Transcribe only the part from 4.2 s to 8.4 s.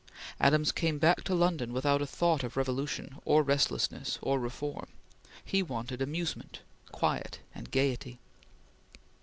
or reform. He wanted amusement, quiet, and gaiety.